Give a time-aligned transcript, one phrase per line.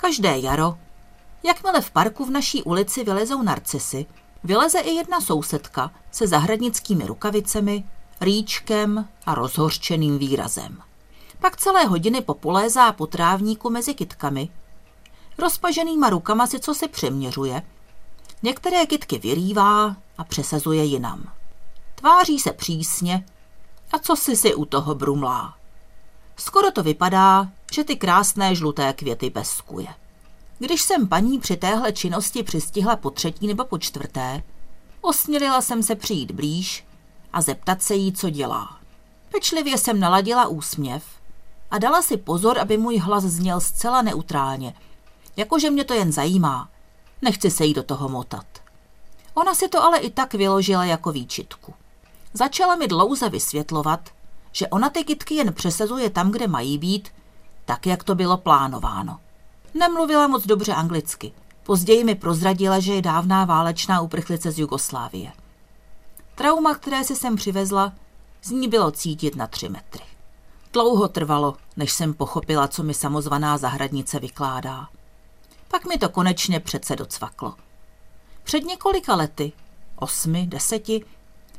[0.00, 0.78] Každé jaro,
[1.42, 4.06] jakmile v parku v naší ulici vylezou narcisy,
[4.44, 7.84] vyleze i jedna sousedka se zahradnickými rukavicemi,
[8.20, 10.82] rýčkem a rozhořčeným výrazem.
[11.40, 14.48] Pak celé hodiny populézá po trávníku mezi kytkami.
[15.38, 17.62] Rozpaženýma rukama si co se přeměřuje.
[18.42, 21.32] Některé kytky vyrývá a přesazuje jinam.
[21.94, 23.24] Tváří se přísně
[23.92, 25.54] a co si si u toho brumlá.
[26.36, 29.88] Skoro to vypadá, že ty krásné žluté květy peskuje.
[30.58, 34.42] Když jsem paní při téhle činnosti přistihla po třetí nebo po čtvrté,
[35.00, 36.84] osmělila jsem se přijít blíž
[37.32, 38.76] a zeptat se jí, co dělá.
[39.32, 41.04] Pečlivě jsem naladila úsměv
[41.70, 44.74] a dala si pozor, aby můj hlas zněl zcela neutrálně,
[45.36, 46.68] jakože mě to jen zajímá.
[47.22, 48.46] Nechci se jí do toho motat.
[49.34, 51.74] Ona si to ale i tak vyložila jako výčitku.
[52.32, 54.00] Začala mi dlouze vysvětlovat,
[54.52, 57.08] že ona ty kytky jen přesazuje tam, kde mají být,
[57.70, 59.20] tak, jak to bylo plánováno.
[59.74, 61.32] Nemluvila moc dobře anglicky.
[61.62, 65.32] Později mi prozradila, že je dávná válečná uprchlice z Jugoslávie.
[66.34, 67.92] Trauma, které si sem přivezla,
[68.42, 70.02] z ní bylo cítit na tři metry.
[70.72, 74.88] Dlouho trvalo, než jsem pochopila, co mi samozvaná zahradnice vykládá.
[75.68, 77.54] Pak mi to konečně přece docvaklo.
[78.42, 79.52] Před několika lety,
[79.96, 81.04] osmi, deseti,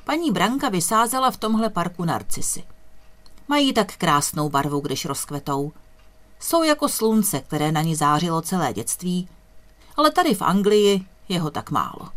[0.04, 2.64] paní Branka vysázela v tomhle parku narcisy.
[3.48, 5.72] Mají tak krásnou barvu, když rozkvetou.
[6.42, 9.30] Jsou jako slunce, které na ní zářilo celé dětství,
[9.98, 12.10] ale tady v Anglii je ho tak málo.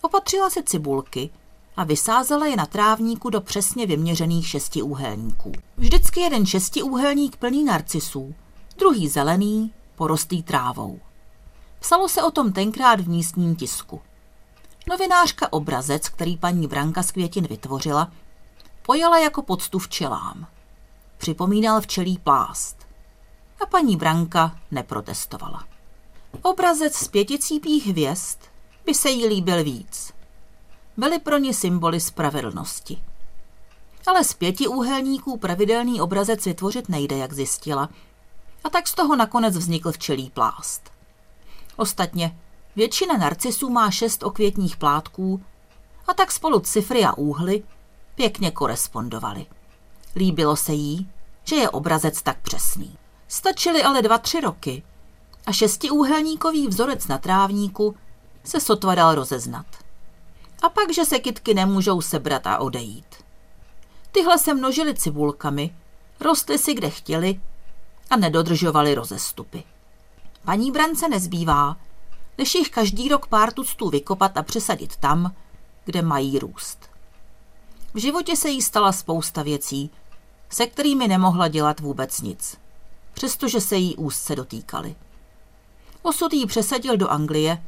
[0.00, 1.30] Opatřila si cibulky
[1.76, 5.52] a vysázela je na trávníku do přesně vyměřených šesti úhelníků.
[5.76, 8.34] Vždycky jeden šestiúhelník plný narcisů,
[8.78, 11.00] druhý zelený, porostlý trávou.
[11.80, 14.00] Psalo se o tom tenkrát v místním tisku.
[14.90, 18.12] Novinářka obrazec, který paní Branka z květin vytvořila,
[18.82, 20.46] pojala jako poctu včelám.
[21.18, 22.77] Připomínal včelí plást.
[23.60, 25.64] A paní Branka neprotestovala.
[26.42, 28.38] Obrazec z pěticípých hvězd
[28.86, 30.12] by se jí líbil víc.
[30.96, 33.02] Byly pro ně symboly spravedlnosti.
[34.06, 37.88] Ale z pěti úhelníků pravidelný obrazec vytvořit nejde, jak zjistila.
[38.64, 40.90] A tak z toho nakonec vznikl včelí plást.
[41.76, 42.38] Ostatně
[42.76, 45.42] většina narcisů má šest okvětních plátků
[46.08, 47.62] a tak spolu cifry a úhly
[48.14, 49.46] pěkně korespondovaly.
[50.16, 51.10] Líbilo se jí,
[51.44, 52.98] že je obrazec tak přesný.
[53.28, 54.82] Stačily ale dva, tři roky
[55.46, 57.96] a šestiúhelníkový vzorec na trávníku
[58.44, 59.66] se sotva dal rozeznat.
[60.62, 63.16] A pak, že se kytky nemůžou sebrat a odejít.
[64.12, 65.76] Tyhle se množily cibulkami,
[66.20, 67.40] rostly si kde chtěli
[68.10, 69.64] a nedodržovali rozestupy.
[70.44, 71.76] Paní Brance nezbývá,
[72.38, 75.34] než jich každý rok pár tuctů vykopat a přesadit tam,
[75.84, 76.90] kde mají růst.
[77.94, 79.90] V životě se jí stala spousta věcí,
[80.50, 82.56] se kterými nemohla dělat vůbec nic,
[83.18, 84.94] přestože se jí úzce dotýkali.
[86.02, 87.64] Osud jí přesadil do Anglie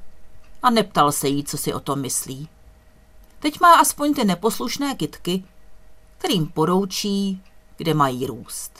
[0.62, 2.48] a neptal se jí, co si o tom myslí.
[3.38, 5.44] Teď má aspoň ty neposlušné kytky,
[6.18, 7.42] kterým poroučí,
[7.76, 8.72] kde mají růst.